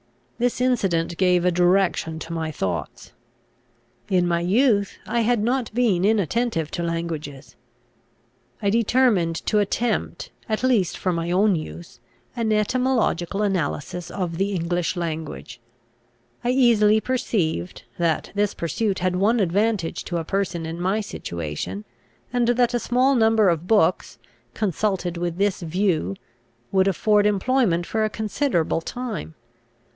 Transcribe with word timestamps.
This 0.39 0.59
incident 0.59 1.15
gave 1.17 1.45
a 1.45 1.51
direction 1.51 2.17
to 2.17 2.33
my 2.33 2.49
thoughts. 2.49 3.11
In 4.09 4.27
my 4.27 4.39
youth 4.41 4.97
I 5.05 5.19
had 5.19 5.43
not 5.43 5.71
been 5.75 6.03
inattentive 6.03 6.71
to 6.71 6.81
languages. 6.81 7.55
I 8.63 8.71
determined 8.71 9.35
to 9.45 9.59
attempt, 9.59 10.31
at 10.49 10.63
least 10.63 10.97
for 10.97 11.13
my 11.13 11.29
own 11.29 11.55
use, 11.55 11.99
an 12.35 12.51
etymological 12.51 13.43
analysis 13.43 14.09
of 14.09 14.39
the 14.39 14.53
English 14.53 14.95
language. 14.97 15.61
I 16.43 16.49
easily 16.49 16.99
perceived, 16.99 17.83
that 17.99 18.31
this 18.33 18.55
pursuit 18.55 18.97
had 18.97 19.15
one 19.15 19.39
advantage 19.39 20.03
to 20.05 20.17
a 20.17 20.23
person 20.25 20.65
in 20.65 20.81
my 20.81 21.01
situation, 21.01 21.85
and 22.33 22.47
that 22.47 22.73
a 22.73 22.79
small 22.79 23.13
number 23.13 23.49
of 23.49 23.67
books, 23.67 24.17
consulted 24.55 25.17
with 25.17 25.37
this 25.37 25.61
view, 25.61 26.15
would 26.71 26.87
afford 26.87 27.27
employment 27.27 27.85
for 27.85 28.03
a 28.03 28.09
considerable 28.09 28.81
time. 28.81 29.35